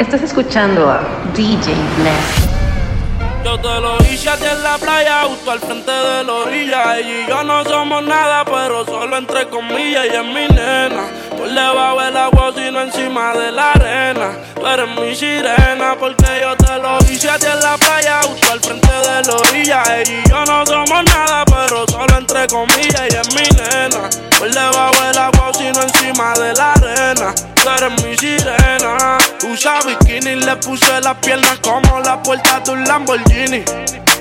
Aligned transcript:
Estás 0.00 0.22
escuchando 0.22 0.90
a 0.90 1.02
DJ 1.34 1.74
Bless. 1.98 3.44
Yo 3.44 3.60
te 3.60 3.80
lo 3.80 3.98
hice 4.10 4.30
a 4.30 4.36
ti 4.38 4.46
en 4.50 4.62
la 4.62 4.78
playa, 4.78 5.24
justo 5.24 5.50
al 5.50 5.60
frente 5.60 5.90
de 5.90 6.24
la 6.24 6.32
orilla. 6.32 6.96
Ella 6.96 7.26
y 7.26 7.28
yo 7.28 7.44
no 7.44 7.62
somos 7.64 8.02
nada, 8.04 8.42
pero 8.46 8.82
solo 8.86 9.18
entre 9.18 9.46
comillas. 9.48 10.06
Y 10.06 10.16
es 10.16 10.24
mi 10.24 10.48
nena. 10.56 11.04
Por 11.36 11.50
debajo 11.50 12.00
del 12.00 12.16
agua, 12.16 12.50
sino 12.56 12.80
encima 12.80 13.34
de 13.34 13.52
la 13.52 13.72
arena. 13.72 14.30
Tú 14.54 14.66
eres 14.66 14.88
mi 14.98 15.14
sirena, 15.14 15.94
porque 16.00 16.24
yo 16.40 16.56
te 16.56 16.78
lo 16.78 16.96
hice 17.00 17.28
a 17.28 17.38
ti 17.38 17.46
en 17.52 17.60
la 17.60 17.76
playa, 17.76 18.20
justo 18.22 18.52
al 18.52 18.60
frente 18.60 18.88
de 18.88 19.22
la 19.22 19.34
orilla. 19.36 19.82
Ella 19.98 20.22
y 20.24 20.28
yo 20.30 20.44
no 20.46 20.64
somos 20.64 21.04
nada, 21.04 21.44
pero 21.44 21.86
solo 21.86 22.16
entre 22.16 22.46
comillas. 22.46 23.02
Y 23.10 23.16
es 23.16 23.34
mi 23.34 23.42
nena. 23.42 24.08
Por 24.38 24.50
debajo 24.50 25.04
del 25.04 25.18
agua, 25.18 25.50
sino 25.52 25.82
encima 25.82 26.32
de 26.32 26.54
la 26.54 26.72
arena. 26.72 27.49
Eres 27.66 28.02
mi 28.02 28.16
sirena. 28.16 29.18
Usa 29.44 29.80
bikini, 29.82 30.36
le 30.36 30.56
puse 30.56 31.00
las 31.00 31.16
piernas 31.16 31.58
como 31.60 32.00
la 32.00 32.22
puerta 32.22 32.60
de 32.60 32.70
un 32.70 32.84
Lamborghini. 32.84 33.62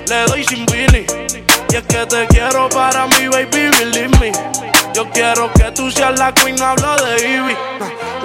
Le 0.08 0.26
doy 0.28 0.44
sin 0.44 0.66
vini. 0.66 1.06
Y 1.72 1.76
es 1.76 1.84
que 1.84 2.06
te 2.06 2.28
quiero 2.28 2.68
para 2.70 3.08
mi 3.08 3.28
baby, 3.28 3.70
believe 3.78 4.10
me. 4.20 4.32
Yo 4.94 5.10
quiero 5.12 5.52
que 5.54 5.72
tú 5.72 5.90
seas 5.92 6.18
la 6.20 6.34
queen, 6.34 6.62
hablo 6.62 6.96
de 6.98 7.30
Ivy. 7.30 7.56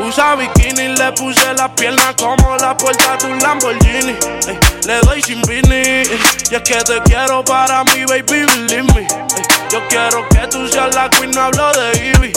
Usa 0.06 0.34
bikini, 0.34 0.88
le 0.96 1.12
puse 1.12 1.54
las 1.54 1.70
piernas 1.70 2.14
como 2.16 2.56
la 2.56 2.76
puerta 2.76 3.16
de 3.16 3.26
un 3.26 3.38
Lamborghini. 3.38 4.16
Ey, 4.48 4.58
le 4.86 5.00
doy 5.00 5.22
sin 5.22 5.40
vini. 5.42 6.02
Y 6.50 6.54
es 6.54 6.62
que 6.62 6.82
te 6.84 7.00
quiero 7.04 7.44
para 7.44 7.84
mi 7.84 8.04
baby, 8.04 8.46
believe 8.46 8.82
me. 8.94 9.00
Ey, 9.00 9.42
yo 9.70 9.86
quiero 9.88 10.28
que 10.30 10.46
tú 10.48 10.66
seas 10.66 10.94
la 10.94 11.08
queen, 11.10 11.36
hablo 11.38 11.72
de 11.72 12.12
Ivy. 12.16 12.32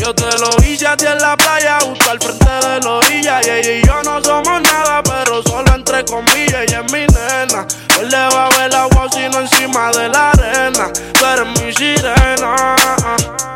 Yo 0.00 0.14
te 0.14 0.38
lo 0.38 0.50
hice 0.64 0.86
a 0.86 0.96
ti 0.96 1.06
en 1.06 1.18
la 1.18 1.36
playa, 1.36 1.78
justo 1.80 2.10
al 2.10 2.20
frente 2.20 2.44
de 2.44 2.80
la 2.80 2.90
orilla. 2.90 3.40
Y 3.44 3.50
ella 3.50 3.72
y 3.72 3.86
yo 3.86 4.02
no 4.02 4.22
somos 4.22 4.60
nada, 4.62 5.02
pero 5.02 5.42
solo 5.42 5.74
entre 5.74 6.04
comillas. 6.04 6.64
Ella 6.68 6.82
es 6.84 6.92
mi 6.92 7.06
nena. 7.06 7.66
Por 7.88 8.08
debajo 8.08 8.60
del 8.60 8.74
agua, 8.74 9.08
sino 9.12 9.40
encima 9.40 9.90
de 9.92 10.08
la 10.08 10.30
arena. 10.30 10.92
Tú 11.12 11.24
eres 11.24 11.46
mi 11.60 11.72
sirena. 11.72 12.76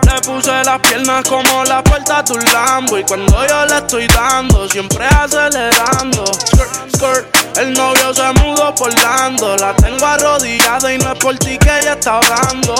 Le 0.03 0.21
puse 0.23 0.65
las 0.65 0.81
piernas 0.81 1.29
como 1.29 1.65
la 1.65 1.85
puerta 1.85 2.23
de 2.23 2.33
un 2.33 2.45
Lambo. 2.53 2.99
Y 2.99 3.05
cuando 3.05 3.47
yo 3.47 3.67
le 3.67 3.79
estoy 3.79 4.07
dando, 4.09 4.69
siempre 4.69 5.07
acelerando. 5.07 6.25
Skirt, 6.27 6.97
skirt. 6.97 7.40
El 7.57 7.73
novio 7.73 8.15
se 8.15 8.33
mudó 8.41 8.75
por 8.75 8.93
Lando. 9.03 9.57
La 9.57 9.75
tengo 9.77 10.07
arrodillada 10.07 10.93
y 10.93 10.99
no 10.99 11.13
es 11.13 11.19
por 11.19 11.37
ti 11.39 11.59
que 11.59 11.79
ella 11.81 11.93
está 11.93 12.19
hablando. 12.19 12.75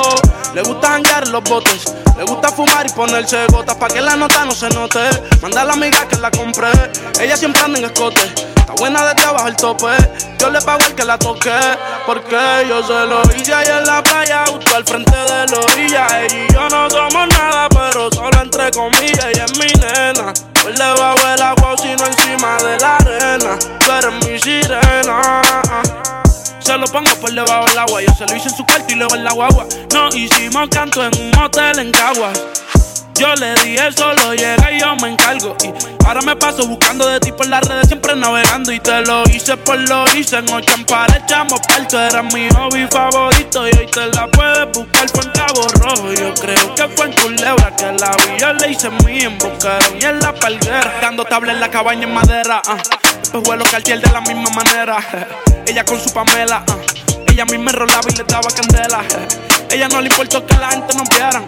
Le 0.55 0.63
gusta 0.63 0.89
janguear 0.89 1.29
los 1.29 1.43
botes. 1.45 1.85
Le 2.17 2.25
gusta 2.25 2.51
fumar 2.51 2.87
y 2.87 2.91
ponerse 2.91 3.47
gotas 3.47 3.77
pa' 3.77 3.89
que 3.89 4.01
la 4.01 4.17
nota 4.17 4.45
no 4.45 4.53
se 4.53 4.69
note. 4.71 5.01
Manda 5.41 5.63
a 5.63 5.65
la 5.65 5.73
amiga 5.73 6.07
que 6.09 6.17
la 6.17 6.31
compré. 6.31 6.71
Ella 7.21 7.37
siempre 7.37 7.63
anda 7.63 7.79
en 7.79 7.85
escote. 7.87 8.21
Está 8.57 8.75
buena 8.75 9.05
desde 9.05 9.29
abajo 9.29 9.49
el 9.49 9.57
tope. 9.57 9.97
Yo 10.39 10.51
le 10.51 10.61
pago 10.61 10.85
al 10.85 10.95
que 10.95 11.05
la 11.05 11.19
toque. 11.19 11.53
Porque 12.07 12.37
yo 12.69 12.83
se 12.87 13.07
lo 13.07 13.23
hice 13.37 13.55
ahí 13.55 13.69
en 13.69 13.85
la 13.87 14.03
playa, 14.03 14.45
justo 14.51 14.77
al 14.77 14.85
frente 14.85 15.17
de 15.17 15.47
la 15.47 15.59
orilla. 15.61 16.07
Ella 16.23 16.47
y 16.49 16.53
yo 16.53 16.69
no 16.69 16.91
somos 16.91 17.29
nada, 17.29 17.69
pero 17.69 18.11
solo 18.11 18.41
entre 18.41 18.71
comillas. 18.71 19.27
Ella 19.27 19.45
es 19.45 19.59
mi 19.59 19.67
nena. 19.81 20.33
Por 20.63 20.75
debajo 20.75 21.27
del 21.27 21.43
agua, 21.43 21.75
sino 21.79 22.05
encima 22.05 22.57
de 22.59 22.79
la 22.79 22.97
arena. 22.97 23.59
Sirena. 24.41 25.43
Se 26.59 26.77
lo 26.77 26.87
pongo 26.87 27.11
por 27.21 27.33
debajo 27.33 27.67
del 27.67 27.79
agua. 27.79 28.03
Yo 28.03 28.15
se 28.15 28.27
lo 28.27 28.37
hice 28.37 28.49
en 28.49 28.57
su 28.57 28.65
cuarto 28.65 28.93
y 28.93 28.97
luego 28.97 29.15
en 29.15 29.25
la 29.25 29.33
guagua. 29.33 29.67
No 29.93 30.09
hicimos 30.09 30.69
canto 30.71 31.05
en 31.05 31.11
un 31.19 31.31
motel 31.33 31.79
en 31.79 31.93
Caguas. 31.93 32.39
Yo 33.21 33.35
le 33.35 33.53
dije 33.57 33.93
solo 33.93 34.33
llega 34.33 34.73
y 34.73 34.81
yo 34.81 34.97
me 34.97 35.11
encargo. 35.11 35.55
Y 35.63 36.07
ahora 36.07 36.23
me 36.23 36.35
paso 36.37 36.67
buscando 36.67 37.07
de 37.07 37.21
ti 37.21 37.31
por 37.31 37.47
las 37.49 37.61
redes, 37.69 37.89
siempre 37.89 38.17
navegando. 38.17 38.73
Y 38.73 38.81
te 38.81 39.03
lo 39.03 39.25
hice 39.25 39.59
por 39.59 39.79
lo 39.79 40.07
hice. 40.17 40.39
En 40.39 40.49
en 40.49 40.87
echamos 41.23 41.61
parto. 41.69 42.01
Era 42.01 42.23
mi 42.23 42.49
hobby 42.49 42.87
favorito. 42.91 43.69
Y 43.69 43.73
hoy 43.77 43.87
te 43.93 44.07
la 44.07 44.27
puedes 44.29 44.73
buscar 44.73 45.07
en 45.23 45.31
Cabo 45.33 45.69
Rojo. 45.69 46.13
Yo 46.15 46.33
creo 46.33 46.75
que 46.75 46.89
fue 46.97 47.09
en 47.09 47.13
Culebra 47.13 47.77
que 47.77 47.93
la 47.93 48.11
vi. 48.17 48.41
Yo 48.41 48.55
le 48.55 48.71
hice 48.71 48.89
mi 48.89 49.21
en 49.21 49.37
y 50.01 50.05
en 50.07 50.19
la 50.19 50.33
palguera. 50.33 50.99
Dando 51.03 51.23
tabla 51.25 51.53
en 51.53 51.61
la 51.61 51.71
cabaña 51.71 52.05
en 52.05 52.15
madera. 52.15 52.63
ah. 52.67 52.79
Después 53.21 53.43
vuelo 53.45 53.67
cartier 53.71 54.01
de 54.01 54.11
la 54.11 54.23
misma 54.23 54.49
manera. 54.55 54.97
Ella 55.67 55.85
con 55.85 56.01
su 56.01 56.11
Pamela. 56.15 56.65
ah. 56.67 56.77
Ella 57.27 57.43
a 57.43 57.47
mí 57.53 57.59
me 57.59 57.71
rolaba 57.71 58.09
y 58.09 58.17
le 58.17 58.25
daba 58.25 58.49
candela. 58.51 59.03
Ella 59.73 59.89
no 59.89 60.01
le 60.01 60.09
importó 60.09 60.45
que 60.45 60.55
la 60.57 60.71
gente 60.71 60.97
nos 60.97 61.09
vieran. 61.09 61.47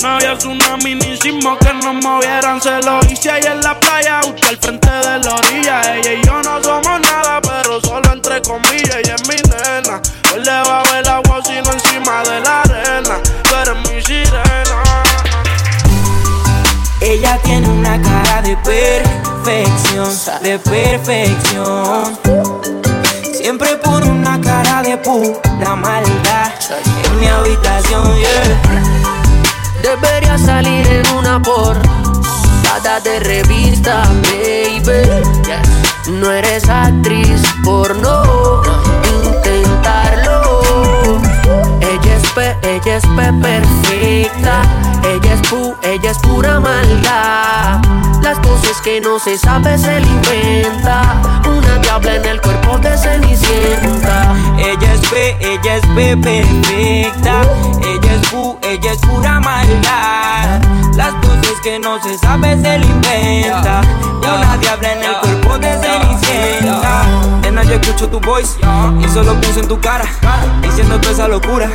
No 0.00 0.08
había 0.08 0.38
tsunami 0.38 0.94
ni 0.94 1.16
sismo 1.16 1.58
que 1.58 1.74
nos 1.74 1.94
movieran. 1.94 2.62
Se 2.62 2.80
lo 2.82 3.00
hice 3.10 3.32
ahí 3.32 3.42
en 3.42 3.60
la 3.60 3.78
playa, 3.80 4.20
justo 4.22 4.46
al 4.48 4.56
frente 4.58 4.88
de 4.88 5.18
la 5.18 5.34
orilla. 5.34 5.96
Ella 5.96 6.12
y 6.12 6.24
yo 6.24 6.40
no 6.42 6.62
somos 6.62 7.00
nada, 7.00 7.40
pero 7.42 7.80
solo 7.80 8.12
entre 8.12 8.40
comillas. 8.42 8.96
Ella 8.96 9.16
es 9.16 9.28
mi 9.28 9.34
nena. 9.34 10.00
Por 10.30 10.42
debajo 10.42 10.94
del 10.94 11.08
agua, 11.08 11.40
sino 11.44 11.72
encima 11.72 12.22
de 12.22 12.40
la 12.40 12.62
arena. 12.62 13.18
Tú 13.42 13.54
eres 13.56 13.90
mi 13.90 14.02
sirena. 14.02 15.02
Ella 17.00 17.38
tiene 17.42 17.68
una 17.68 18.00
cara 18.00 18.42
de 18.42 18.56
perfección, 18.58 20.42
de 20.42 20.58
perfección. 20.60 22.18
Siempre 23.34 23.76
pone 23.76 24.10
una 24.10 24.40
cara 24.40 24.82
de 24.82 24.96
pura 24.98 25.74
maldad 25.76 26.27
en 26.70 27.20
mi 27.20 27.26
habitación, 27.26 28.14
yeah. 28.16 28.82
Debería 29.82 30.36
salir 30.38 30.86
en 30.86 31.08
una 31.16 31.40
portada 31.40 33.00
de 33.00 33.20
revista, 33.20 34.02
baby. 34.22 35.08
No 36.10 36.30
eres 36.30 36.68
actriz 36.68 37.40
porno, 37.64 38.62
intentarlo. 39.24 40.60
Ella 41.80 42.16
es 42.16 42.32
pe, 42.32 42.56
ella 42.62 42.96
es 42.96 43.06
pe 43.06 43.32
perfecta. 43.40 44.62
Ella 45.04 45.27
ella 45.82 46.10
es 46.10 46.18
pura 46.18 46.60
maldad. 46.60 47.80
Las 48.22 48.38
cosas 48.40 48.80
que 48.82 49.00
no 49.00 49.18
se 49.18 49.38
sabe 49.38 49.78
se 49.78 50.00
le 50.00 50.06
inventa. 50.06 51.40
Una 51.46 51.78
diabla 51.78 52.16
en 52.16 52.24
el 52.26 52.40
cuerpo 52.40 52.76
de 52.78 52.96
cenicienta. 52.98 54.34
Ella 54.58 54.92
es 54.92 55.08
pe, 55.08 55.36
ella 55.40 55.76
es 55.76 55.86
pe 55.86 56.16
perfecta. 56.16 57.42
Ella 57.82 58.14
es 58.14 58.28
pu, 58.28 58.58
ella 58.62 58.92
es 58.92 58.98
pura 58.98 59.40
maldad. 59.40 60.60
Las 60.94 61.14
cosas 61.14 61.60
que 61.62 61.78
no 61.78 62.02
se 62.02 62.18
sabe 62.18 62.60
se 62.60 62.78
le 62.78 62.86
inventa. 62.86 63.80
Una 64.18 64.58
diabla 64.58 64.92
en 64.92 65.02
el 65.04 65.16
cuerpo 65.16 65.58
de 65.58 65.78
cenicienta. 65.78 67.04
Nena, 67.42 67.62
yo 67.62 67.74
escucho 67.74 68.08
tu 68.08 68.20
voice 68.20 68.58
y 69.00 69.08
solo 69.08 69.40
pienso 69.40 69.60
en 69.60 69.68
tu 69.68 69.80
cara. 69.80 70.04
Diciendo 70.60 71.00
toda 71.00 71.12
esa 71.14 71.28
locura. 71.28 71.70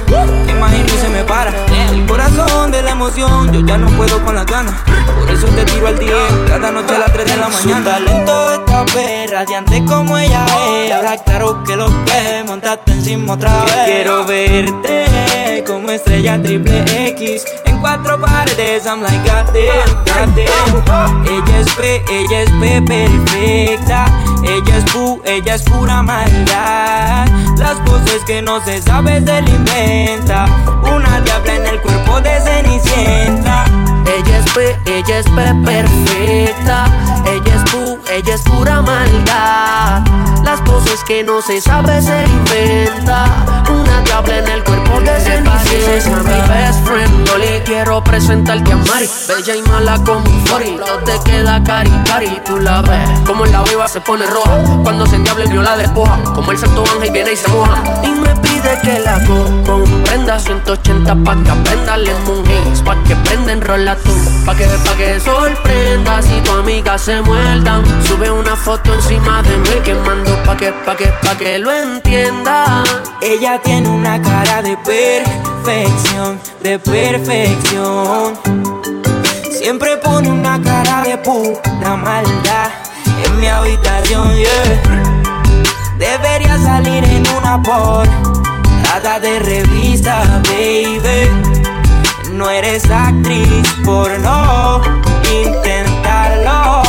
Imagino 0.47 0.85
y 0.85 0.97
se 0.97 1.09
me 1.09 1.23
para. 1.23 1.51
El 1.89 2.05
corazón 2.05 2.71
de 2.71 2.83
la 2.83 2.91
emoción, 2.91 3.62
ya 3.65 3.77
no 3.77 3.87
puedo 3.97 4.23
con 4.23 4.35
las 4.35 4.45
ganas. 4.45 4.75
Por 5.19 5.29
eso 5.29 5.47
te 5.47 5.65
tiro 5.65 5.87
al 5.87 5.97
día, 5.99 6.15
cada 6.47 6.71
noche 6.71 6.95
a 6.95 6.99
las 6.99 7.13
3 7.13 7.25
de 7.25 7.37
la 7.37 7.49
mañana. 7.49 7.77
Su 7.77 7.83
talento 7.83 8.53
está 8.53 8.83
ver, 8.95 9.29
radiante 9.31 9.85
como 9.85 10.17
ella 10.17 10.45
es. 10.85 10.91
Ahora 10.91 11.17
claro 11.17 11.63
que 11.63 11.75
lo 11.75 11.87
que 12.05 12.43
montaste 12.45 12.91
encima 12.91 13.33
otra 13.33 13.63
vez. 13.65 13.73
Quiero 13.85 14.25
verte 14.25 15.63
como 15.65 15.89
estrella 15.91 16.41
triple 16.41 16.83
X. 17.09 17.45
Cuatro 17.83 18.17
paredes, 18.17 18.85
I'm 18.85 19.01
like 19.01 19.19
goddamn, 19.25 19.83
goddamn. 20.05 21.25
Ella 21.27 21.59
es 21.59 21.73
P, 21.73 22.01
ella 22.09 22.41
es 22.43 22.49
P 22.51 22.81
perfecta. 22.81 24.05
Ella 24.41 24.77
es 24.77 24.85
pu, 24.85 25.21
ella 25.25 25.55
es 25.55 25.63
pura 25.63 26.01
maldad. 26.01 27.27
Las 27.57 27.77
cosas 27.85 28.23
que 28.25 28.41
no 28.41 28.63
se 28.63 28.81
sabe 28.81 29.19
se 29.25 29.41
le 29.41 29.51
inventa. 29.51 30.45
Una 30.95 31.19
diabla 31.19 31.55
en 31.55 31.65
el 31.67 31.81
cuerpo 31.81 32.21
de 32.21 32.39
cenicienta. 32.39 33.65
Ella 34.25 34.37
es 34.37 34.51
pe, 34.53 34.79
ella 34.85 35.19
es 35.19 35.25
pe 35.25 35.53
perfecta. 35.65 36.85
Ella 37.25 37.55
es 37.55 37.71
pu, 37.71 37.99
ella 38.09 38.35
es 38.35 38.41
pura 38.41 38.81
maldad. 38.81 40.03
Las 40.43 40.61
cosas 40.61 41.03
que 41.05 41.23
no 41.23 41.41
se 41.41 41.59
sabe 41.61 42.01
se 42.01 42.23
inventa. 42.25 43.25
Una 43.69 44.01
diabla 44.01 44.37
en 44.39 44.47
el 44.47 44.63
cuerpo 44.63 44.99
de 44.99 45.19
cenicienta. 45.19 46.23
mi 46.23 46.41
best 46.47 46.85
friend. 46.85 47.25
Yo 47.25 47.37
le 47.37 47.63
quiero 47.63 48.03
presentarte 48.03 48.71
a 48.71 48.77
Mari. 48.77 49.09
Bella 49.27 49.55
y 49.55 49.61
mala 49.63 49.97
como 50.03 50.29
un 50.29 50.45
fori. 50.47 50.75
No 50.75 50.97
te 51.03 51.19
queda 51.23 51.63
cari 51.63 51.91
cari. 52.05 52.41
Tú 52.45 52.59
la 52.59 52.81
ves. 52.81 53.09
Como 53.25 53.45
la 53.45 53.63
viva 53.63 53.87
se 53.87 54.01
pone 54.01 54.25
roja. 54.25 54.59
Cuando 54.83 55.05
se 55.05 55.15
endiable 55.15 55.45
el 55.45 55.63
la 55.63 55.77
despoja. 55.77 56.19
Como 56.35 56.51
el 56.51 56.57
santo 56.57 56.83
ángel 56.93 57.11
viene 57.11 57.33
y 57.33 57.37
se 57.37 57.47
moja. 57.49 57.83
Y 58.03 58.09
me 58.09 58.35
pide 58.37 58.79
que 58.83 58.99
la 58.99 59.19
co 59.25 59.45
comprenda. 59.65 60.39
180 60.39 61.15
pa' 61.23 61.35
que 61.43 61.51
aprenda. 61.51 61.97
Lemon 61.97 62.43
Haze 62.45 62.83
pa' 62.83 63.03
que 63.03 63.15
prenda. 63.15 63.53
Enrola 63.53 63.95
tú. 63.97 64.12
Pa' 64.45 64.55
que, 64.55 64.65
pa' 64.65 64.95
que 64.97 65.19
sorprenda 65.19 66.21
si 66.21 66.41
tu 66.41 66.51
amiga 66.51 66.97
se 66.97 67.21
muerdan. 67.21 67.83
Sube 68.03 68.29
una 68.29 68.55
foto 68.55 68.93
encima 68.93 69.41
de 69.41 69.57
mí 69.57 69.81
quemando 69.83 70.35
pa' 70.43 70.57
que, 70.57 70.71
pa' 70.85 70.95
que, 70.95 71.07
pa' 71.23 71.37
que 71.37 71.59
lo 71.59 71.71
entienda. 71.71 72.83
Ella 73.21 73.59
tiene 73.63 73.87
una 73.87 74.21
cara 74.21 74.61
de 74.61 74.75
perfección, 74.77 76.39
de 76.61 76.77
perfección. 76.77 78.37
Siempre 79.51 79.95
pone 79.97 80.29
una 80.29 80.61
cara 80.61 81.03
de 81.03 81.17
puta 81.19 81.95
maldad 81.95 82.69
en 83.25 83.39
mi 83.39 83.47
habitación, 83.47 84.35
yeah. 84.35 85.13
Debería 85.97 86.57
salir 86.57 87.03
en 87.05 87.23
una 87.29 87.61
portada 87.61 89.19
de 89.21 89.39
revista, 89.39 90.41
baby 90.49 91.62
no 92.33 92.49
eres 92.49 92.89
actriz 92.89 93.67
por 93.85 94.09
no 94.19 94.81
intentarlo. 95.45 96.81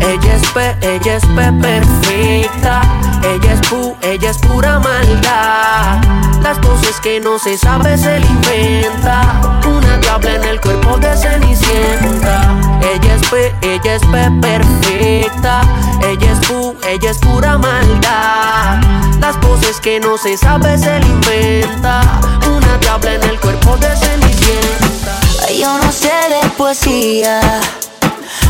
Ella 0.00 0.34
es, 0.34 0.42
pe, 0.52 0.76
ella 0.80 1.16
es 1.16 1.26
pe 1.26 1.52
perfecta. 1.60 2.80
Ella 3.22 3.52
es 3.52 3.60
pu, 3.68 3.94
ella 4.02 4.30
es 4.30 4.38
pura 4.38 4.78
maldad 4.78 6.31
las 6.42 6.58
cosas 6.58 7.00
que 7.00 7.20
no 7.20 7.38
se 7.38 7.56
sabe 7.56 7.96
se 7.96 8.18
le 8.18 8.26
inventa. 8.26 9.60
Una 9.64 10.00
tabla 10.00 10.34
en 10.34 10.44
el 10.44 10.60
cuerpo 10.60 10.98
de 10.98 11.16
Cenicienta. 11.16 12.58
Ella 12.82 13.14
es 13.14 13.28
pe, 13.28 13.54
ella 13.62 13.94
es 13.94 14.02
pe 14.02 14.30
perfecta. 14.40 15.60
Ella 16.02 16.32
es 16.32 16.38
pu, 16.46 16.76
ella 16.88 17.10
es 17.10 17.18
pura 17.18 17.58
maldad. 17.58 18.82
Las 19.20 19.36
cosas 19.36 19.80
que 19.80 20.00
no 20.00 20.18
se 20.18 20.36
sabe 20.36 20.76
se 20.76 20.98
le 20.98 21.06
inventa. 21.06 22.00
Una 22.48 22.80
tabla 22.80 23.14
en 23.14 23.22
el 23.22 23.38
cuerpo 23.38 23.76
de 23.76 23.94
Cenicienta. 23.96 25.20
Yo 25.56 25.78
no 25.78 25.92
sé 25.92 26.10
de 26.28 26.48
poesía 26.58 27.40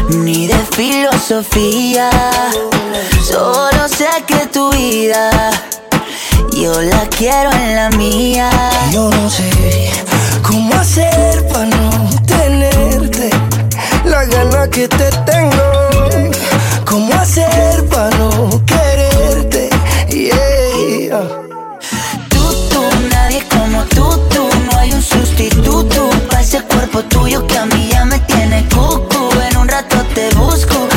ni 0.09 0.47
de 0.47 0.59
filosofía. 0.75 2.09
Solo 3.23 3.87
sé 3.87 4.09
que 4.27 4.47
tu 4.47 4.71
vida 4.71 5.51
yo 6.51 6.81
la 6.83 7.07
quiero 7.09 7.51
en 7.53 7.77
la 7.77 7.91
mía. 7.91 8.51
Yo 8.91 9.11
no 9.11 9.31
sé 9.31 9.51
cómo 10.43 10.75
hacer 10.75 11.47
para 11.49 11.67
no 11.67 12.11
tenerte. 12.27 13.31
La 14.05 14.25
gana 14.25 14.69
que 14.69 14.89
te 14.89 15.11
tengo. 15.25 16.33
¿Cómo 16.85 17.13
hacer 17.15 17.87
para 17.89 18.11
no 18.19 18.63
quererte? 18.67 19.71
Yeah. 20.09 21.23
Tú, 22.29 22.55
tú, 22.71 22.83
nadie 23.11 23.47
como 23.49 23.85
tú, 23.85 24.05
tú. 24.29 24.49
No 24.71 24.79
hay 24.79 24.93
un 24.93 25.03
sustituto 25.03 26.11
para 26.29 26.43
ese 26.43 26.61
cuerpo 26.63 27.03
tuyo 27.05 27.47
que 27.47 27.57
a 27.57 27.67
mí 27.67 27.89
ya 27.91 28.05
me 28.05 28.19
tiene 28.21 28.67
cucu. 28.69 29.31
En 29.51 29.57
un 29.57 29.69
rato 29.69 29.97
te 30.15 30.29
busco 30.35 30.92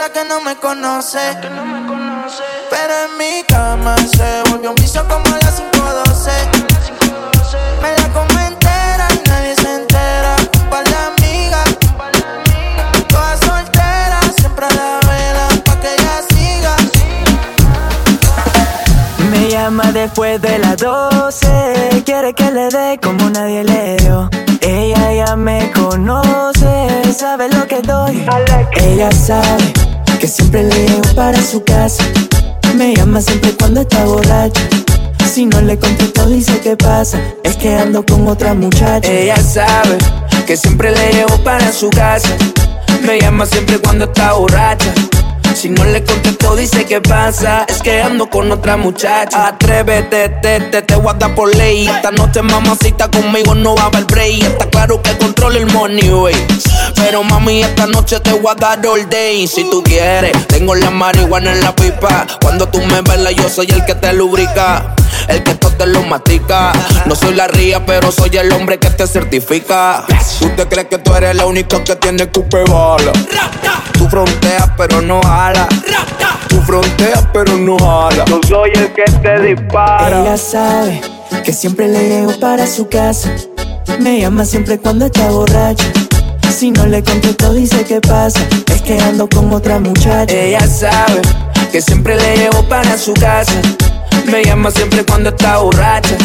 la 0.00 0.08
que 0.08 0.24
no 0.24 0.40
me 0.40 0.56
conoce. 0.56 1.18
Pero 2.70 2.94
en 3.04 3.18
mi 3.18 3.44
cama 3.46 3.94
se 3.98 4.50
volvió 4.50 4.70
un 4.70 4.76
piso 4.76 5.02
como 5.06 5.26
a 5.26 5.38
las 5.44 5.60
512. 5.60 6.30
Me 7.82 7.90
la 7.98 8.08
como 8.14 8.40
entera 8.40 9.08
y 9.12 9.28
nadie 9.28 9.54
se 9.56 9.74
entera. 9.74 10.36
Pa' 10.70 10.82
la 10.90 11.00
amiga, 11.12 11.62
toda 13.08 13.36
soltera, 13.36 14.20
siempre 14.38 14.64
a 14.66 14.74
la 14.80 15.00
vela, 15.08 15.48
pa' 15.66 15.76
que 15.82 15.92
ella 15.94 16.16
siga. 16.30 16.76
Me 19.30 19.50
llama 19.50 19.92
después 19.92 20.40
de 20.40 20.58
las 20.60 20.78
12. 20.78 22.02
Quiere 22.06 22.32
que 22.32 22.50
le 22.50 22.68
dé 22.70 22.98
como 23.02 23.28
nadie 23.28 23.64
le 23.64 23.96
dio. 23.96 24.30
Ella 24.62 25.12
ya 25.12 25.36
me 25.36 25.70
conoce, 25.72 27.12
sabe 27.12 27.50
lo 27.50 27.66
que 27.66 27.82
doy. 27.82 28.26
Ella 28.76 29.10
sabe 29.12 29.89
que 30.20 30.28
siempre 30.28 30.62
le 30.64 30.86
llevo 30.86 31.14
para 31.14 31.40
su 31.40 31.64
casa 31.64 32.04
Me 32.76 32.94
llama 32.94 33.22
siempre 33.22 33.52
cuando 33.58 33.80
está 33.80 34.04
borracha 34.04 34.60
Si 35.32 35.46
no 35.46 35.62
le 35.62 35.78
contesto 35.78 36.26
dice 36.26 36.60
que 36.60 36.76
pasa 36.76 37.18
Es 37.42 37.56
que 37.56 37.74
ando 37.74 38.04
con 38.04 38.28
otra 38.28 38.52
muchacha 38.52 39.10
Ella 39.10 39.36
sabe 39.38 39.96
que 40.46 40.58
siempre 40.58 40.90
le 40.90 41.12
llevo 41.12 41.38
para 41.38 41.72
su 41.72 41.88
casa 41.88 42.28
Me 43.06 43.18
llama 43.18 43.46
siempre 43.46 43.78
cuando 43.78 44.04
está 44.04 44.34
borracha 44.34 44.92
si 45.54 45.68
no 45.68 45.84
le 45.84 46.02
contesto, 46.04 46.56
dice 46.56 46.86
que 46.86 47.02
pasa. 47.02 47.66
Es 47.68 47.82
que 47.82 48.00
ando 48.00 48.30
con 48.30 48.50
otra 48.50 48.78
muchacha. 48.78 49.48
Atrévete, 49.48 50.28
te, 50.40 50.60
te, 50.60 50.80
te 50.80 50.94
voy 50.94 51.10
a 51.10 51.14
dar 51.14 51.34
por 51.34 51.54
ley. 51.54 51.86
Esta 51.86 52.10
noche, 52.12 52.40
mamacita, 52.40 53.10
conmigo 53.10 53.54
no 53.54 53.74
va 53.74 53.82
a 53.82 53.86
haber 53.86 54.04
break. 54.04 54.42
Está 54.42 54.70
claro 54.70 55.02
que 55.02 55.18
control 55.18 55.56
el 55.56 55.66
money, 55.66 56.08
wey. 56.08 56.34
Pero 57.00 57.24
mami, 57.24 57.62
esta 57.62 57.86
noche 57.86 58.20
te 58.20 58.32
voy 58.32 58.52
a 58.52 58.54
dar 58.54 58.86
all 58.86 59.08
day. 59.08 59.46
Si 59.46 59.68
tú 59.68 59.82
quieres, 59.82 60.46
tengo 60.46 60.74
la 60.74 60.90
marihuana 60.90 61.52
en 61.52 61.60
la 61.60 61.74
pipa. 61.74 62.26
Cuando 62.40 62.68
tú 62.68 62.78
me 62.78 63.00
velas, 63.00 63.34
yo 63.34 63.48
soy 63.48 63.66
el 63.70 63.84
que 63.84 63.94
te 63.94 64.12
lubrica. 64.12 64.94
El 65.28 65.42
que 65.42 65.54
todo 65.54 65.72
te 65.72 65.86
lo 65.86 66.02
mastica. 66.02 66.72
No 67.06 67.14
soy 67.14 67.34
la 67.34 67.48
ría, 67.48 67.84
pero 67.84 68.12
soy 68.12 68.36
el 68.36 68.52
hombre 68.52 68.78
que 68.78 68.90
te 68.90 69.06
certifica. 69.06 70.04
Tú 70.38 70.50
te 70.50 70.66
crees 70.66 70.88
que 70.88 70.98
tú 70.98 71.14
eres 71.14 71.34
la 71.34 71.46
única 71.46 71.82
que 71.82 71.96
tiene 71.96 72.28
cupe 72.28 72.64
bala. 72.64 73.12
Tú 73.94 74.08
fronteas, 74.08 74.70
pero 74.76 75.00
no 75.00 75.20
jala. 75.22 75.66
Tú 76.48 76.60
fronteas, 76.62 77.26
pero 77.32 77.56
no 77.56 77.76
jala. 77.78 78.24
Yo 78.26 78.40
soy 78.46 78.70
el 78.74 78.92
que 78.92 79.04
te 79.04 79.40
dispara. 79.42 80.20
Ella 80.20 80.36
sabe 80.36 81.00
que 81.44 81.52
siempre 81.52 81.88
le 81.88 82.08
llevo 82.08 82.38
para 82.38 82.66
su 82.66 82.88
casa. 82.88 83.30
Me 83.98 84.20
llama 84.20 84.44
siempre 84.44 84.78
cuando 84.78 85.06
está 85.06 85.28
borracha. 85.30 85.84
Si 86.50 86.70
no 86.70 86.86
le 86.86 87.02
contesto, 87.02 87.54
dice 87.54 87.84
qué 87.84 88.00
pasa. 88.00 88.40
Es 88.72 88.82
que 88.82 88.98
ando 88.98 89.28
con 89.28 89.52
otra 89.52 89.78
muchacha. 89.78 90.34
Ella 90.34 90.66
sabe 90.66 91.22
que 91.72 91.80
siempre 91.80 92.16
le 92.16 92.36
llevo 92.36 92.62
para 92.68 92.98
su 92.98 93.14
casa. 93.14 93.60
Me 94.26 94.44
llama 94.44 94.70
siempre 94.70 95.04
cuando 95.04 95.30
está 95.30 95.58
borracha. 95.58 96.16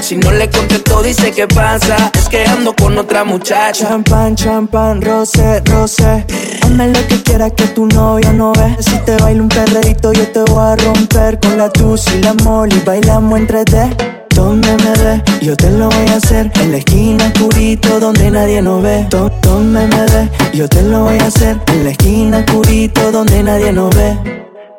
Si 0.00 0.16
no 0.16 0.30
le 0.30 0.50
contesto, 0.50 1.02
dice 1.02 1.32
qué 1.32 1.46
pasa. 1.48 2.10
Es 2.14 2.28
que 2.28 2.44
ando 2.44 2.74
con 2.74 2.96
otra 2.98 3.24
muchacha. 3.24 3.88
Champán, 3.88 4.36
champán, 4.36 5.00
roce, 5.00 5.60
roce. 5.60 6.24
Hazme 6.62 6.88
lo 6.88 7.06
que 7.08 7.22
quieras 7.22 7.52
que 7.56 7.66
tu 7.68 7.86
novia 7.86 8.32
no 8.32 8.52
ve. 8.52 8.76
Si 8.80 8.96
te 8.98 9.16
baila 9.16 9.42
un 9.42 9.48
perreíto, 9.48 10.12
yo 10.12 10.26
te 10.28 10.40
voy 10.40 10.64
a 10.64 10.76
romper 10.76 11.38
con 11.40 11.56
la 11.58 11.70
tus 11.70 12.06
y 12.14 12.22
la 12.22 12.34
moli. 12.34 12.80
Bailamos 12.84 13.38
entre 13.38 13.64
D. 13.64 14.21
Donde 14.42 14.72
me 14.78 14.90
ve, 15.04 15.22
yo 15.40 15.56
te 15.56 15.70
lo 15.70 15.88
voy 15.88 16.08
a 16.08 16.16
hacer. 16.16 16.50
En 16.60 16.72
la 16.72 16.78
esquina 16.78 17.26
oscurito 17.32 18.00
donde 18.00 18.28
nadie 18.28 18.60
nos 18.60 18.82
ve. 18.82 19.06
Do- 19.08 19.30
Donde 19.40 19.86
me 19.86 20.02
ve, 20.06 20.28
yo 20.52 20.68
te 20.68 20.82
lo 20.82 21.04
voy 21.04 21.16
a 21.20 21.26
hacer. 21.26 21.56
En 21.68 21.84
la 21.84 21.90
esquina 21.90 22.38
oscurito 22.38 23.12
donde 23.12 23.40
nadie 23.44 23.72
nos 23.72 23.94
ve. 23.94 24.10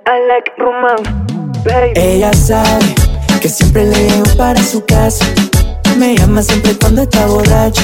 I 0.05 0.19
like 0.27 0.51
romance, 0.57 1.09
baby. 1.63 1.93
Ella 1.95 2.33
sabe 2.33 2.93
que 3.41 3.47
siempre 3.47 3.85
le 3.85 4.09
llevo 4.09 4.35
para 4.37 4.61
su 4.61 4.83
casa. 4.85 5.23
Me 5.97 6.17
llama 6.17 6.43
siempre 6.43 6.75
cuando 6.77 7.03
está 7.03 7.25
borracha. 7.25 7.83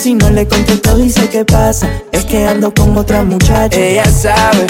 Si 0.00 0.14
no 0.14 0.30
le 0.30 0.46
contesto 0.46 0.96
dice 0.96 1.28
qué 1.28 1.44
pasa. 1.44 1.88
Es 2.12 2.24
que 2.24 2.46
ando 2.46 2.72
con 2.72 2.96
otra 2.96 3.24
muchacha. 3.24 3.76
Ella 3.76 4.04
sabe 4.06 4.64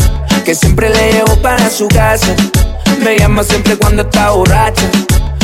que 0.45 0.55
siempre 0.55 0.89
le 0.89 1.13
llevo 1.13 1.37
para 1.43 1.69
su 1.69 1.87
casa. 1.89 2.35
Me 3.05 3.19
llama 3.19 3.45
siempre 3.45 3.77
cuando 3.77 4.03
está 4.03 4.31
borracha. 4.31 4.87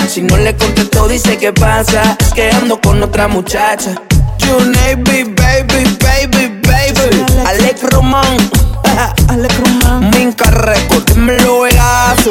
Si 0.09 0.23
no 0.23 0.37
le 0.37 0.57
contesto, 0.57 1.09
dice 1.09 1.37
qué 1.37 1.53
pasa. 1.53 2.17
Es 2.21 2.33
que 2.33 2.51
ando 2.51 2.81
con 2.81 3.03
otra 3.03 3.27
muchacha. 3.27 3.91
You 4.39 4.57
baby, 4.73 5.25
baby, 5.35 5.85
baby, 6.01 6.61
baby. 6.63 7.27
Alex 7.45 7.83
Román. 7.91 8.37
Alex 9.29 9.55
Román. 9.59 10.11
Minca 10.11 10.49
Record, 10.51 11.05
dímelo, 11.07 11.63
Vegaso. 11.63 12.31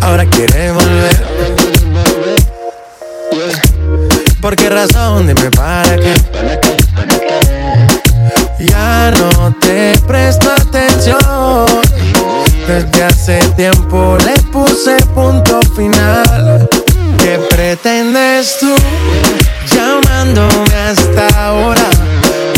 Ahora 0.00 0.26
quiere 0.26 0.72
volver. 0.72 1.26
¿Por 4.40 4.56
qué 4.56 4.68
razón? 4.68 5.28
Dime 5.28 5.50
para 5.52 5.96
qué. 5.96 6.14
Ya 8.58 9.12
no 9.12 9.54
te 9.60 9.96
presto 10.06 10.50
atención. 10.50 11.71
Desde 12.72 13.04
hace 13.04 13.38
tiempo 13.54 14.16
le 14.24 14.32
puse 14.50 14.96
punto 15.14 15.60
final. 15.76 16.66
¿Qué 17.18 17.38
pretendes 17.50 18.56
tú 18.60 18.74
llamándome 19.76 20.74
hasta 20.88 21.28
ahora? 21.48 21.86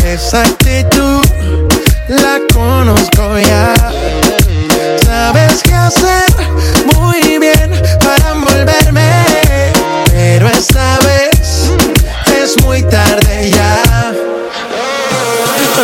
Esa 0.06 0.42
actitud 0.42 1.20
la 2.06 2.38
conozco 2.52 3.40
ya. 3.40 3.74
Sabes 5.04 5.60
qué 5.64 5.74
hacer 5.74 6.30
muy 6.94 7.38
bien 7.40 7.72
para 7.98 8.30
envolverme. 8.30 9.24
Pero 10.12 10.48
esta 10.48 10.96
vez 11.00 11.72
es 12.40 12.64
muy 12.64 12.84
tarde. 12.84 13.33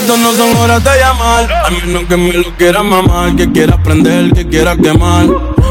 Estas 0.00 0.18
no 0.18 0.32
son 0.32 0.56
horas 0.56 0.82
de 0.82 0.90
llamar. 0.98 1.52
A 1.52 1.70
menos 1.70 2.04
que 2.04 2.16
me 2.16 2.32
lo 2.32 2.44
quieras 2.56 2.82
mamar, 2.84 3.36
que 3.36 3.52
quieras 3.52 3.78
prender, 3.84 4.32
que 4.32 4.46
quieras 4.48 4.78
quemar. 4.82 5.26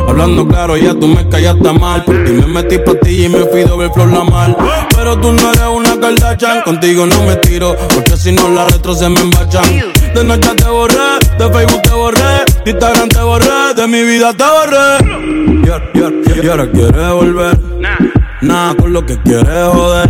Hablando 0.07 0.47
claro, 0.47 0.77
ya 0.77 0.93
tú 0.93 1.07
me 1.07 1.27
callaste 1.29 1.73
mal. 1.73 2.03
Por 2.03 2.23
ti 2.23 2.31
me 2.33 2.45
metí 2.45 2.77
pa' 2.77 2.93
ti 3.01 3.25
y 3.25 3.29
me 3.29 3.39
fui 3.45 3.63
doble 3.63 3.89
flor 3.91 4.07
la 4.11 4.23
mal. 4.23 4.55
Pero 4.95 5.17
tú 5.19 5.31
no 5.33 5.49
eres 5.51 5.63
una 5.75 5.99
Kardashian, 5.99 6.61
contigo 6.61 7.05
no 7.07 7.23
me 7.23 7.35
tiro. 7.37 7.75
Porque 7.93 8.17
si 8.17 8.31
no 8.31 8.49
la 8.49 8.65
retro 8.67 8.93
se 8.93 9.09
me 9.09 9.19
embachan. 9.19 9.63
De 10.13 10.23
noche 10.23 10.49
te 10.55 10.65
borré, 10.69 10.95
de 11.37 11.49
Facebook 11.51 11.81
te 11.81 11.91
borré, 11.91 12.45
de 12.65 12.71
Instagram 12.71 13.09
te 13.09 13.21
borré, 13.21 13.73
de 13.75 13.87
mi 13.87 14.03
vida 14.03 14.33
te 14.33 14.43
borré. 14.43 15.63
Y, 15.65 15.69
ahora- 15.69 15.91
y 15.93 16.45
y 16.45 16.49
ahora 16.49 16.71
quieres 16.71 17.09
volver. 17.13 17.59
Nada 18.41 18.75
con 18.75 18.93
lo 18.93 19.05
que 19.05 19.17
quieres 19.23 19.67
joder 19.73 20.09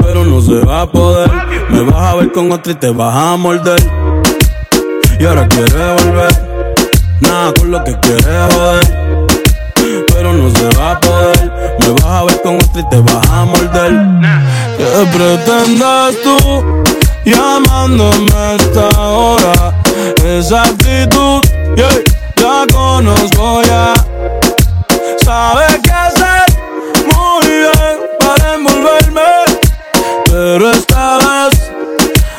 pero 0.00 0.24
no 0.24 0.40
se 0.40 0.64
va 0.64 0.82
a 0.82 0.90
poder. 0.90 1.30
Me 1.68 1.82
vas 1.82 2.02
a 2.02 2.14
ver 2.16 2.32
con 2.32 2.50
otra 2.50 2.72
y 2.72 2.74
te 2.76 2.90
vas 2.90 3.14
a 3.14 3.36
morder. 3.36 3.82
Y 5.20 5.24
ahora 5.24 5.46
quieres 5.48 5.72
volver. 5.72 6.48
Nada 7.20 7.52
con 7.54 7.70
lo 7.70 7.84
que 7.84 7.98
quieres 8.00 8.54
joder. 8.54 9.26
Pero 10.08 10.32
no 10.32 10.50
se 10.50 10.68
va 10.78 10.92
a 10.92 11.00
poder. 11.00 11.52
Me 11.80 11.88
vas 11.92 12.04
a 12.04 12.24
ver 12.24 12.42
con 12.42 12.56
otra 12.56 12.80
y 12.80 12.88
te 12.88 13.00
vas 13.00 13.30
a 13.30 13.44
morder. 13.44 13.92
¿Qué 14.76 14.84
pretendes 15.16 16.22
tú 16.22 16.84
llamándome 17.24 18.32
a 18.34 18.54
esta 18.54 19.00
hora? 19.00 19.74
Esa 20.24 20.62
actitud, 20.62 21.40
yeah, 21.76 21.88
la 22.36 22.66
conozco 22.72 23.62
ya. 23.62 23.94
Sabes 25.24 25.80
qué 25.82 25.90
hacer 25.90 26.44
muy 27.14 27.46
bien 27.46 27.98
para 28.20 28.54
envolverme. 28.54 29.47
Pero 30.40 30.70
esta 30.70 31.18
vez 31.18 31.54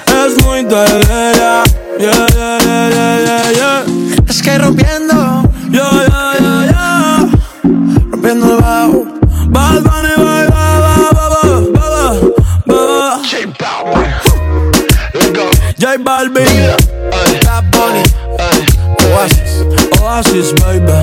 es 0.07 0.45
muy 0.45 0.63
tarde 0.63 1.33
ya. 1.35 1.63
Yeah, 1.99 2.27
yeah, 2.33 2.57
yeah, 2.63 2.89
yeah, 2.89 3.25
yeah, 3.25 3.51
yeah. 3.51 3.83
Es 4.25 4.41
que 4.41 4.57
rompiendo, 4.57 5.43
Yeah, 5.69 5.91
yeah, 6.07 6.33
yeah, 6.39 6.65
yeah. 6.71 7.29
rompiendo 8.09 8.55
el 8.55 8.61
bajo. 8.61 9.03
Bad 9.49 9.83
Bunny, 9.83 10.15
bye, 10.15 10.47
bye, 10.47 10.79
bye, 10.79 11.11
bye, 11.11 11.27
bye, 11.43 11.59
bye, 11.75 12.19
bye. 12.67 13.19
J 15.77 15.97
Balvin, 15.97 16.47
Bad 17.43 17.65
Bunny, 17.69 18.03
Oasis. 19.11 19.51
Oasis, 20.01 20.53
baby. 20.53 20.99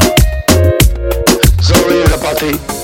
Me 2.40 2.75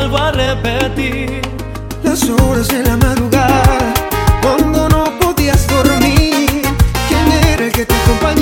vuelvo 0.00 0.18
a 0.18 0.32
repetir. 0.32 1.42
Las 2.02 2.22
horas 2.28 2.68
de 2.68 2.82
la 2.82 2.96
madrugada, 2.96 3.92
cuando 4.40 4.88
no 4.88 5.04
podías 5.20 5.66
dormir. 5.66 6.62
¿Quién 7.08 7.32
era 7.52 7.66
el 7.66 7.72
que 7.72 7.84
te 7.84 7.94
acompañaba? 7.94 8.39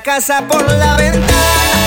Casa 0.00 0.42
por 0.46 0.70
la 0.72 0.96
ventana. 0.96 1.85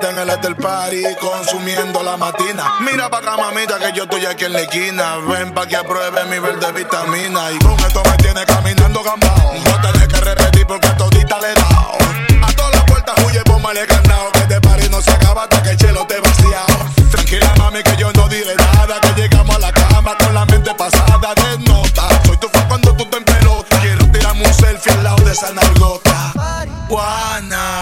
En 0.00 0.18
el 0.18 0.30
hotel 0.30 0.56
party 0.56 1.02
consumiendo 1.20 2.02
la 2.02 2.16
matina. 2.16 2.74
Mira 2.80 3.10
pa' 3.10 3.18
acá, 3.18 3.36
mamita, 3.36 3.78
que 3.78 3.92
yo 3.94 4.04
estoy 4.04 4.24
aquí 4.24 4.46
en 4.46 4.54
la 4.54 4.60
esquina. 4.62 5.16
Ven 5.28 5.52
pa' 5.52 5.66
que 5.66 5.76
apruebe 5.76 6.24
mi 6.24 6.38
verde 6.38 6.72
vitamina. 6.72 7.52
Y 7.52 7.58
con 7.58 7.78
esto 7.80 8.02
me 8.04 8.16
tiene 8.16 8.44
caminando 8.46 9.02
gambao. 9.02 9.54
No 9.64 9.80
tenés 9.82 10.08
que 10.08 10.20
repetir 10.20 10.66
porque 10.66 10.88
todita 10.96 11.38
le 11.40 11.52
he 11.52 11.54
dado. 11.54 11.98
A 12.42 12.52
todas 12.54 12.74
las 12.74 12.84
puertas 12.84 13.14
huye, 13.24 13.42
póngale 13.44 13.86
candado. 13.86 14.32
Que 14.32 14.38
este 14.40 14.60
party 14.62 14.88
no 14.88 15.02
se 15.02 15.10
acaba 15.10 15.42
hasta 15.42 15.62
que 15.62 15.70
el 15.70 15.76
chelo 15.76 16.06
te 16.06 16.20
vaciado. 16.20 16.86
Tranquila, 17.10 17.54
mami, 17.58 17.82
que 17.82 17.96
yo 17.96 18.12
no 18.14 18.28
diré 18.28 18.56
nada. 18.56 18.98
Que 19.00 19.20
llegamos 19.20 19.56
a 19.56 19.58
la 19.58 19.72
cama 19.72 20.16
con 20.16 20.34
la 20.34 20.46
mente 20.46 20.74
pasada 20.74 21.34
de 21.34 21.58
nota. 21.58 22.08
Soy 22.24 22.38
tu 22.38 22.48
fan 22.48 22.66
cuando 22.66 22.96
tú 22.96 23.04
te 23.06 23.18
en. 23.18 23.24
Quiero 23.82 24.06
tirarme 24.10 24.46
un 24.46 24.54
selfie 24.54 24.92
al 24.92 25.04
lado 25.04 25.24
de 25.24 25.32
esa 25.32 25.52
nalgota. 25.52 26.32
Juana. 26.88 27.81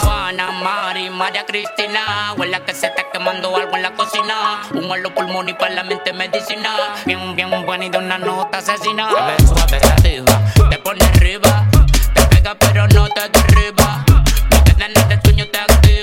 Juana, 0.00 0.50
Mari, 0.50 1.10
María 1.10 1.44
Cristina. 1.46 2.32
Huele 2.36 2.56
a 2.56 2.64
que 2.64 2.74
se 2.74 2.86
está 2.86 3.04
quemando 3.12 3.56
algo 3.56 3.76
en 3.76 3.82
la 3.82 3.92
cocina. 3.92 4.62
Un 4.72 4.90
a 4.90 4.96
los 4.96 5.12
pulmones 5.12 5.54
y 5.54 5.58
para 5.58 5.74
la 5.74 5.84
mente 5.84 6.12
medicina. 6.12 6.94
Bien, 7.06 7.34
bien 7.36 7.64
buena 7.64 7.84
y 7.84 7.90
de 7.90 7.98
una 7.98 8.18
nota 8.18 8.58
asesina. 8.58 9.08
Ves 9.26 9.48
suave 9.48 9.80
te 10.70 10.78
pone 10.78 11.04
arriba. 11.04 11.66
Te 12.14 12.22
pega 12.26 12.54
pero 12.58 12.86
no 12.88 13.08
te 13.08 13.28
derriba. 13.28 14.04
No 14.50 14.64
te 14.64 14.72
da 14.72 14.88
nada 14.88 15.06
de 15.08 15.20
sueño, 15.22 15.46
te 15.48 15.58
activa. 15.58 15.93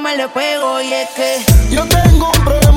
Me 0.00 0.16
le 0.16 0.28
pego. 0.28 0.80
Y 0.80 0.92
es 0.92 1.08
que 1.10 1.74
Yo 1.74 1.86
tengo 1.86 2.30
un 2.36 2.44
problema 2.44 2.69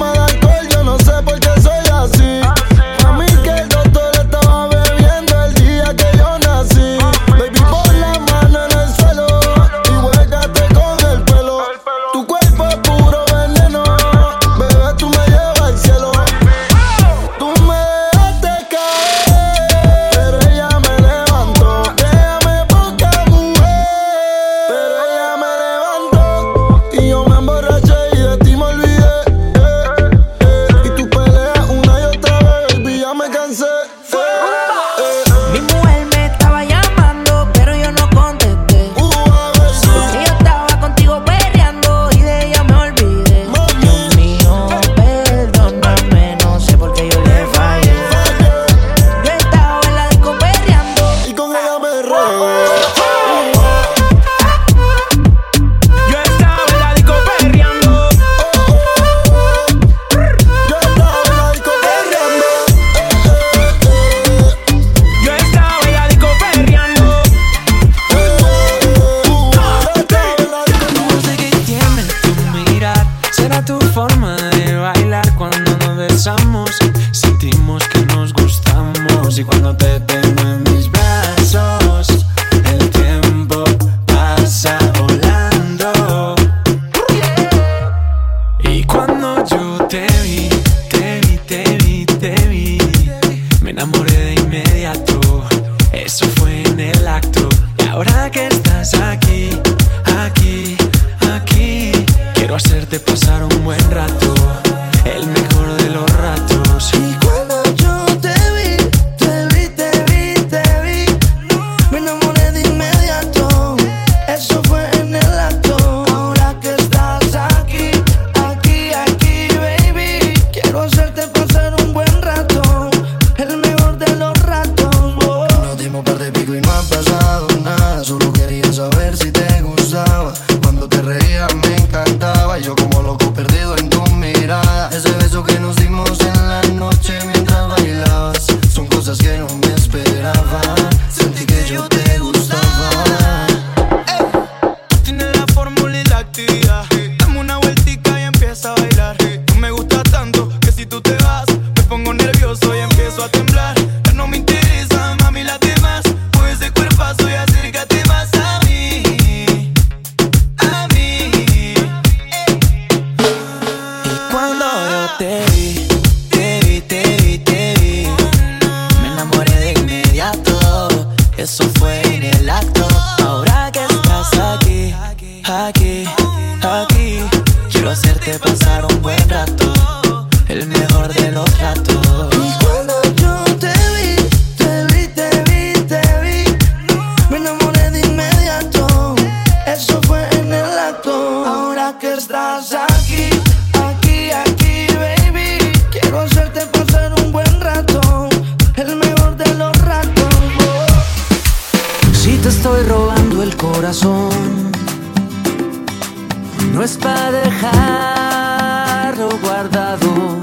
no 206.74 206.82
es 206.84 206.98
para 206.98 207.32
dejarlo 207.32 209.30
guardado, 209.44 210.40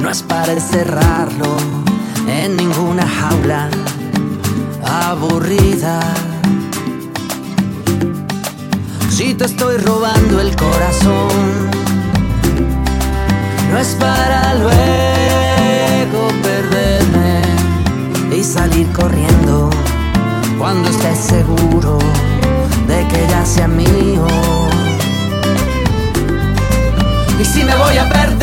no 0.00 0.10
es 0.10 0.22
para 0.22 0.52
encerrarlo 0.54 1.56
en 2.26 2.56
ninguna 2.56 3.06
jaula 3.06 3.68
aburrida. 4.82 6.00
Si 9.10 9.34
te 9.34 9.44
estoy 9.44 9.76
robando 9.76 10.40
el 10.40 10.56
corazón, 10.56 11.68
no 13.70 13.78
es 13.78 13.94
para 14.00 14.54
luego 14.54 16.28
perderme 16.42 17.42
y 18.34 18.42
salir 18.42 18.90
corriendo 18.92 19.68
cuando 20.58 20.88
estés 20.88 21.18
seguro 21.18 21.98
de 22.88 23.06
que 23.08 23.26
ya 23.28 23.44
sea 23.44 23.68
mío. 23.68 24.63
Y 27.38 27.44
si 27.44 27.64
me 27.64 27.74
voy 27.76 27.98
a 27.98 28.08
perder, 28.08 28.33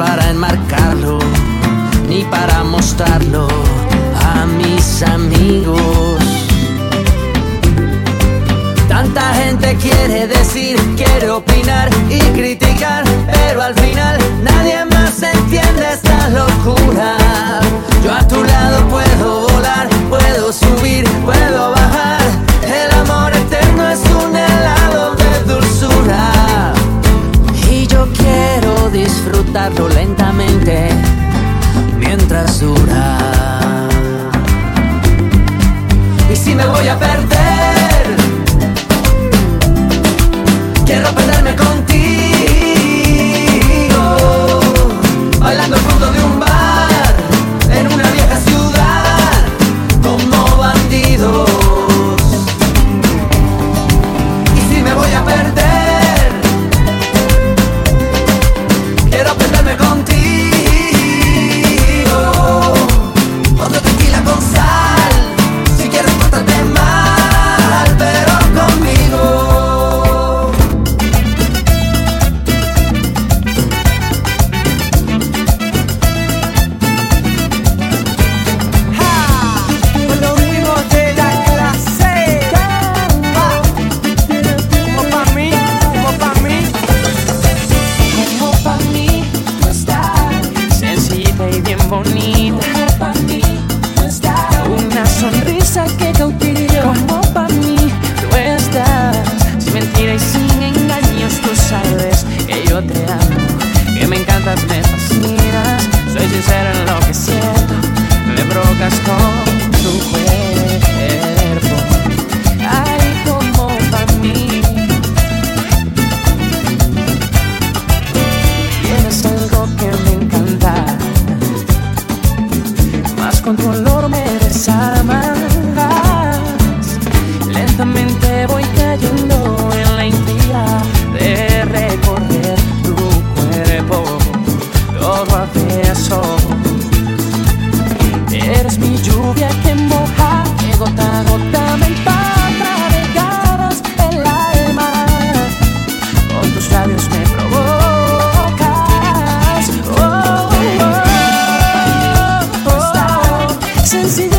para 0.00 0.30
enmarcarlo, 0.30 1.18
ni 2.08 2.24
para 2.24 2.64
mostrarlo 2.64 3.46
a 4.32 4.46
mis 4.46 5.02
amigos. 5.02 6.22
Tanta 8.88 9.34
gente 9.34 9.76
quiere 9.76 10.26
decir, 10.26 10.78
quiere 10.96 11.28
opinar 11.28 11.90
y 12.08 12.18
criticar, 12.38 13.04
pero 13.30 13.60
al 13.60 13.74
final 13.74 14.16
nadie 14.42 14.86
más 14.86 15.22
entiende 15.22 15.92
esta 15.92 16.30
locura. 16.30 17.60
Yo 18.02 18.14
a 18.14 18.26
tu 18.26 18.42
lado 18.42 18.88
puedo 18.88 19.48
volar, 19.48 19.86
puedo 20.08 20.50
subir, 20.50 21.04
puedo 21.26 21.72
bajar. 21.72 22.22
El 22.64 22.90
amor 23.02 23.36
eterno 23.36 23.86
es 23.90 24.00
un 24.24 24.34
helado 24.34 24.79
disfrutarlo 29.02 29.88
lentamente 29.88 30.90
mientras 31.96 32.60
dura. 32.60 33.18
Y 36.30 36.36
si 36.36 36.54
me 36.54 36.66
voy 36.66 36.86
a 36.88 36.98
perder, 36.98 37.40
Quiero 40.86 41.14
perderme 41.14 41.54
contigo 41.54 41.80
Bailando 45.38 45.76
al 45.76 46.12
de 46.12 46.24
un 46.24 46.39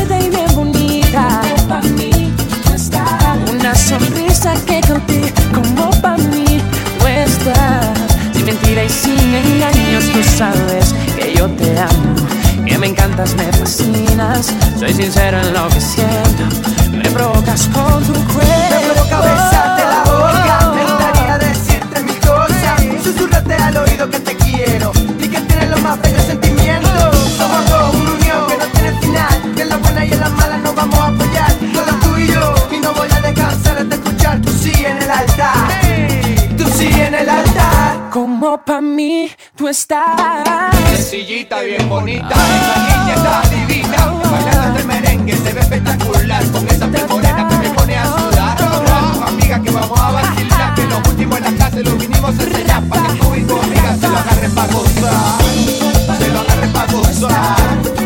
Sencillita 0.02 0.18
y 0.18 0.30
bien 0.30 0.54
bonita 0.54 1.40
Pa' 1.68 1.80
mí 1.82 2.32
tú 2.64 2.72
estás 2.74 3.50
Una 3.50 3.74
sonrisa 3.74 4.54
que 4.66 4.80
cautiva 4.80 5.28
Como 5.54 5.90
pa' 6.00 6.16
mí 6.16 6.60
tú 6.98 7.06
estás 7.06 7.86
Sin 8.34 8.46
mentira 8.46 8.84
y 8.84 8.88
sin 8.88 9.34
engaños 9.34 10.04
Tú 10.12 10.22
sabes 10.36 10.94
que 11.16 11.34
yo 11.34 11.48
te 11.50 11.78
amo 11.78 12.14
Que 12.66 12.78
me 12.78 12.88
encantas, 12.88 13.34
me 13.34 13.44
fascinas 13.52 14.52
Soy 14.78 14.92
sincero 14.92 15.38
en 15.40 15.52
lo 15.52 15.68
que 15.68 15.80
siento 15.80 16.44
Me 16.90 17.08
provocas 17.10 17.68
con 17.68 18.02
tu 18.04 18.12
cuerpo 18.12 18.50
Me 18.70 18.94
provoca 18.94 19.20
besarte 19.20 19.82
la 19.84 20.04
boca. 20.04 20.72
Me 20.74 20.82
gustaría 20.84 21.38
decirte 21.38 22.02
mil 22.02 22.18
cosas. 22.20 23.04
Susurrarte 23.04 23.54
al 23.54 23.76
oído 23.76 24.10
que 24.10 24.20
te 24.20 24.36
quiero. 24.36 24.92
Y 25.18 25.28
que 25.28 25.40
tienes 25.40 25.70
los 25.70 25.80
más 25.82 26.00
bellos 26.02 26.22
sentimientos. 26.24 27.16
Somos 27.38 27.71
y 30.12 30.16
las 30.16 30.30
malas 30.32 30.60
nos 30.60 30.74
vamos 30.74 30.98
a 30.98 31.06
apoyar. 31.06 31.50
Solo 31.74 31.92
tú 32.02 32.16
y 32.18 32.26
yo, 32.28 32.54
y 32.70 32.78
no 32.80 32.92
voy 32.92 33.08
a 33.10 33.20
descansar 33.20 33.78
hasta 33.78 33.94
escuchar 33.94 34.40
tu 34.40 34.52
sí 34.52 34.72
en 34.84 34.98
el 35.02 35.10
altar. 35.10 35.68
Tú 36.56 36.64
sí 36.76 36.88
en 36.88 37.14
el 37.14 37.28
altar. 37.28 38.10
Como 38.10 38.58
pa' 38.58 38.80
mí 38.80 39.30
tú 39.56 39.68
estás. 39.68 40.74
Sencillita, 40.90 41.64
y 41.64 41.68
bien 41.68 41.88
bonita. 41.88 42.28
Esa 42.28 42.76
niña 42.88 43.14
está 43.14 43.42
divina. 43.48 43.98
Bailando 44.30 44.78
este 44.78 44.84
merengue, 44.84 45.36
se 45.36 45.52
ve 45.52 45.60
espectacular. 45.60 46.44
Con 46.52 46.68
esa 46.68 46.86
piel 46.88 47.06
que 47.06 47.56
me 47.58 47.70
pone 47.70 47.96
a 47.96 48.04
sudar. 48.06 48.56
Con 48.58 48.84
tu 49.14 49.22
amiga 49.28 49.62
que 49.62 49.70
vamos 49.70 50.00
a 50.00 50.10
vacilar. 50.10 50.74
Que 50.74 50.84
los 50.84 51.08
últimos 51.08 51.38
en 51.38 51.44
la 51.44 51.50
clase 51.52 51.82
lo 51.82 51.96
vinimos 51.96 52.38
a 52.38 52.42
enseñar. 52.42 52.82
Pa' 52.88 53.02
que 53.06 53.12
tú 53.18 53.34
y 53.34 53.42
tu 53.44 53.58
amiga 53.58 53.96
se 54.00 54.08
lo 54.08 54.18
agarren 54.18 54.54
pa' 54.54 54.66
gozar. 54.66 55.42
Se 56.18 56.28
lo 56.28 56.40
agarren 56.40 56.72
pa' 56.72 56.86
gozar. 56.86 58.01